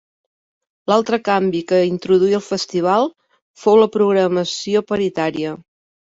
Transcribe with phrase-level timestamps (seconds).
[0.91, 3.07] L'altre canvi que introduí el festival
[3.67, 5.55] fou la programació paritària.